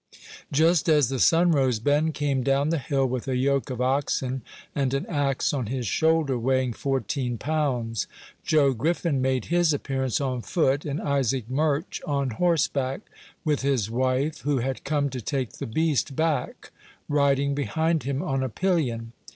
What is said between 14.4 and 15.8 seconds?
(who had come to take the